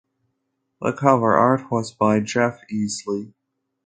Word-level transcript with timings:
The 0.81 0.93
cover 0.93 1.37
art 1.37 1.69
was 1.69 1.91
by 1.93 2.21
Jeff 2.21 2.61
Easley. 2.73 3.35